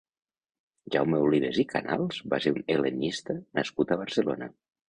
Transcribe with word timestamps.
Jaume 0.95 1.19
Olives 1.25 1.59
i 1.63 1.67
Canals 1.75 2.21
va 2.33 2.41
ser 2.47 2.55
un 2.57 2.65
hel·lenista 2.77 3.39
nascut 3.61 3.95
a 3.97 4.03
Barcelona. 4.05 4.53